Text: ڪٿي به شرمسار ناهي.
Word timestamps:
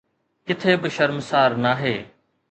ڪٿي 0.45 0.71
به 0.81 0.87
شرمسار 0.95 1.49
ناهي. 1.63 1.95